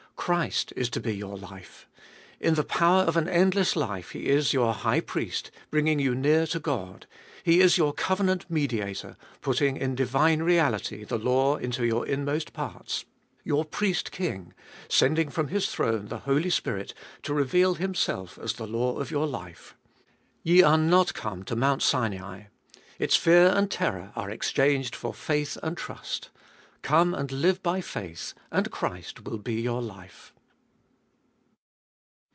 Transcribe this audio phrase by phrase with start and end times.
[0.15, 1.89] Christ is to be your life.
[2.39, 6.45] In the power of an endless life He is your High Priest, bringing you near
[6.45, 7.07] to God;
[7.41, 13.03] He is your covenant Mediator, putting in divine reality the law into your inmost parts;
[13.43, 14.53] your Priest King,
[14.87, 16.93] sending from His throne the Holy Spirit
[17.23, 19.75] to reveal Himself as the law of your life.
[20.43, 22.43] Ye are not come to Mount Sinai;
[22.99, 26.29] its fear and terror are exchanged for faith and trust
[26.83, 30.33] Come and live by faith, and Christ will be your life.